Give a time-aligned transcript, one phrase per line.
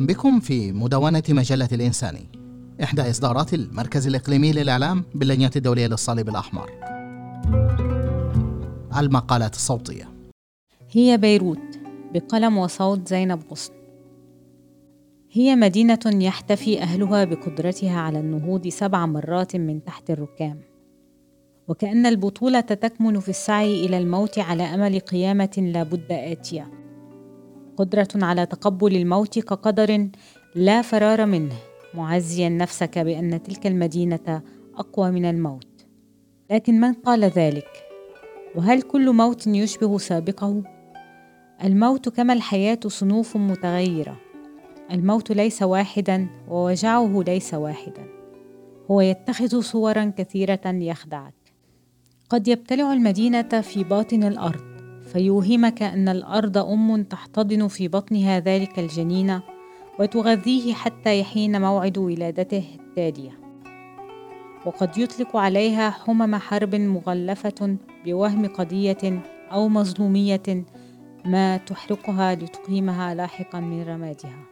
[0.00, 2.26] أهلا بكم في مدونة مجلة الإنساني
[2.82, 6.70] إحدى إصدارات المركز الإقليمي للإعلام باللجنة الدولية للصليب الأحمر.
[8.96, 10.08] المقالات الصوتية.
[10.90, 11.80] هي بيروت
[12.14, 13.72] بقلم وصوت زينب غصن.
[15.32, 20.60] هي مدينة يحتفي أهلها بقدرتها على النهوض سبع مرات من تحت الركام.
[21.68, 26.89] وكأن البطولة تكمن في السعي إلى الموت على أمل قيامة لا بد آتية.
[27.80, 30.08] قدرة على تقبل الموت كقدر
[30.54, 31.54] لا فرار منه
[31.94, 34.42] معزيا نفسك بأن تلك المدينة
[34.76, 35.86] أقوى من الموت.
[36.50, 37.68] لكن من قال ذلك؟
[38.54, 40.62] وهل كل موت يشبه سابقه؟
[41.64, 44.16] الموت كما الحياة صنوف متغيرة.
[44.90, 48.06] الموت ليس واحدا ووجعه ليس واحدا.
[48.90, 51.34] هو يتخذ صورا كثيرة ليخدعك
[52.30, 54.69] قد يبتلع المدينة في باطن الأرض.
[55.12, 59.40] فيوهمك أن الأرض أم تحتضن في بطنها ذلك الجنين
[59.98, 63.40] وتغذيه حتى يحين موعد ولادته التالية.
[64.66, 70.64] وقد يطلق عليها حمم حرب مغلفة بوهم قضية أو مظلومية
[71.24, 74.44] ما تحرقها لتقيمها لاحقا من رمادها.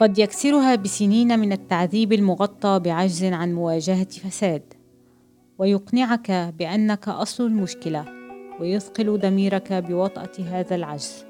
[0.00, 4.62] قد يكسرها بسنين من التعذيب المغطى بعجز عن مواجهة فساد.
[5.58, 8.15] ويقنعك بأنك أصل المشكلة.
[8.60, 11.24] ويثقل ضميرك بوطأة هذا العجز.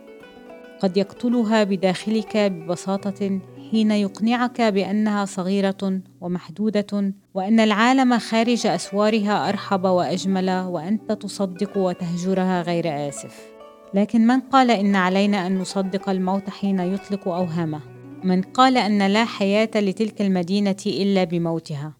[0.81, 10.51] قد يقتلها بداخلك ببساطة حين يقنعك بأنها صغيرة ومحدودة وأن العالم خارج أسوارها أرحب وأجمل
[10.51, 13.57] وأنت تصدق وتهجرها غير آسف.
[13.95, 17.81] لكن من قال إن علينا أن نصدق الموت حين يطلق أوهامه؟
[18.25, 21.93] من قال أن لا حياة لتلك المدينة إلا بموتها؟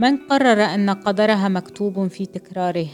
[0.00, 2.88] من قرر أن قدرها مكتوب في تكراره؟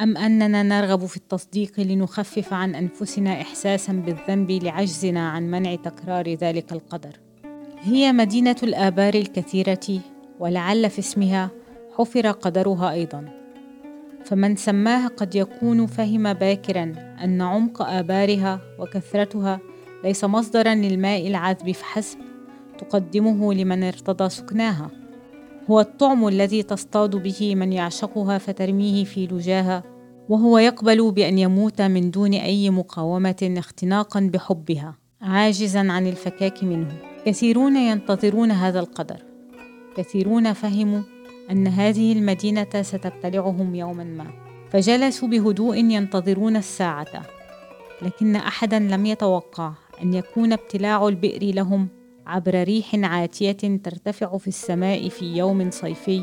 [0.00, 6.72] أم أننا نرغب في التصديق لنخفف عن أنفسنا احساسا بالذنب لعجزنا عن منع تكرار ذلك
[6.72, 7.16] القدر.
[7.80, 10.00] هي مدينة الآبار الكثيرة
[10.40, 11.50] ولعل في اسمها
[11.96, 13.28] حفر قدرها أيضا.
[14.24, 16.94] فمن سماها قد يكون فهم باكرا
[17.24, 19.60] أن عمق آبارها وكثرتها
[20.04, 22.18] ليس مصدرا للماء العذب فحسب
[22.78, 24.97] تقدمه لمن ارتضى سكناها.
[25.70, 29.82] هو الطعم الذي تصطاد به من يعشقها فترميه في لجاها
[30.28, 34.94] وهو يقبل بأن يموت من دون أي مقاومة اختناقا بحبها.
[35.22, 36.96] عاجزا عن الفكاك منه.
[37.26, 39.22] كثيرون ينتظرون هذا القدر.
[39.96, 41.02] كثيرون فهموا
[41.50, 44.26] أن هذه المدينة ستبتلعهم يوما ما.
[44.70, 47.22] فجلسوا بهدوء ينتظرون الساعة.
[48.02, 51.88] لكن احدا لم يتوقع أن يكون ابتلاع البئر لهم
[52.28, 56.22] عبر ريح عاتية ترتفع في السماء في يوم صيفي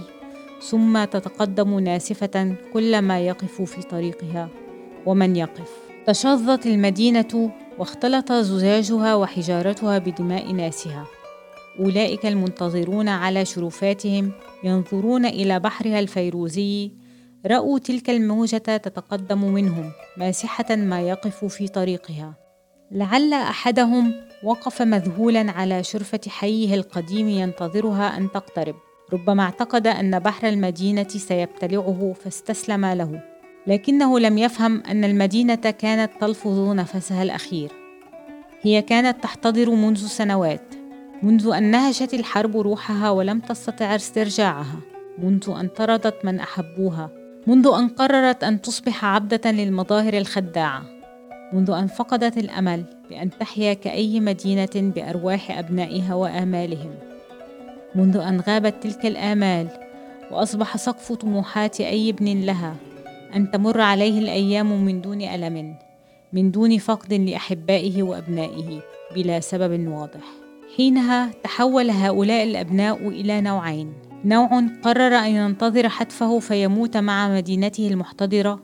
[0.61, 4.49] ثم تتقدم ناسفة كل ما يقف في طريقها
[5.05, 5.71] ومن يقف.
[6.07, 11.05] تشظت المدينة واختلط زجاجها وحجارتها بدماء ناسها.
[11.79, 14.31] أولئك المنتظرون على شرفاتهم
[14.63, 16.91] ينظرون إلى بحرها الفيروزي.
[17.45, 22.33] رأوا تلك الموجة تتقدم منهم ماسحة ما يقف في طريقها.
[22.91, 24.13] لعل أحدهم
[24.45, 28.75] وقف مذهولا على شرفة حيه القديم ينتظرها أن تقترب.
[29.13, 33.21] ربما اعتقد أن بحر المدينة سيبتلعه فاستسلم له.
[33.67, 37.71] لكنه لم يفهم أن المدينة كانت تلفظ نفسها الأخير.
[38.61, 40.75] هي كانت تحتضر منذ سنوات.
[41.23, 44.79] منذ أن نهشت الحرب روحها ولم تستطع استرجاعها.
[45.17, 47.09] منذ أن طردت من أحبوها.
[47.47, 50.94] منذ أن قررت أن تصبح عبدة للمظاهر الخداعة.
[51.55, 56.91] منذ أن فقدت الأمل بأن تحيا كأي مدينة بأرواح أبنائها وآمالهم.
[57.95, 59.67] منذ أن غابت تلك الآمال
[60.31, 62.75] وأصبح سقف طموحات أي ابن لها
[63.35, 65.75] أن تمر عليه الأيام من دون ألم
[66.33, 68.79] من دون فقد لأحبائه وأبنائه
[69.15, 70.23] بلا سبب واضح.
[70.77, 73.93] حينها تحول هؤلاء الأبناء إلى نوعين.
[74.25, 78.63] نوع قرر أن ينتظر حتفه فيموت مع مدينته المحتضرة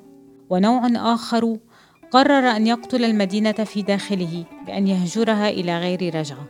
[0.49, 1.57] ونوع آخر
[2.11, 6.45] قرر أن يقتل المدينة في داخله بأن يهجرها إلى غير رجعة.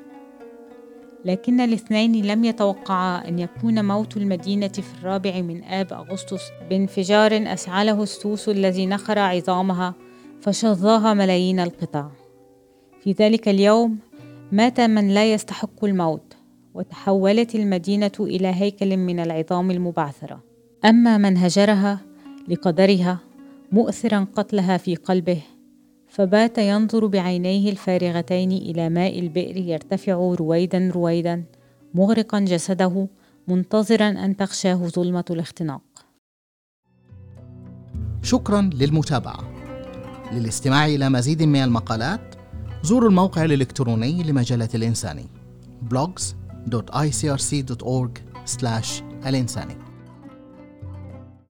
[1.25, 6.41] لكن الاثنين لم يتوقعا أن يكون موت المدينة في الرابع من آب أغسطس.
[6.69, 9.93] بانفجار أسعله السوس الذي نخر عظامها
[10.41, 12.07] فشظاها ملايين القطع.
[13.03, 13.97] في ذلك اليوم
[14.51, 16.33] مات من لا يستحق الموت
[16.73, 20.43] وتحولت المدينة إلى هيكل من العظام المبعثرة.
[20.85, 21.99] أما من هجرها
[22.47, 23.19] لقدرها
[23.71, 25.41] مؤثرا قتلها في قلبه
[26.07, 31.43] فبات ينظر بعينيه الفارغتين إلى ماء البئر يرتفع رويدا رويدا
[31.93, 33.07] مغرقا جسده
[33.47, 35.81] منتظرا أن تغشاه ظلمة الاختناق.
[38.23, 39.51] شكرا للمتابعة.
[40.31, 42.35] للاستماع إلى مزيد من المقالات
[42.83, 45.25] زوروا الموقع الإلكتروني لمجلة الإنساني
[45.93, 48.09] blogs.icrc.org
[49.27, 49.90] الإنساني